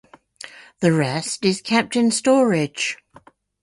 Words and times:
The 0.79 0.91
rest 0.93 1.45
is 1.45 1.61
kept 1.61 1.95
in 1.95 2.09
storage. 2.09 2.97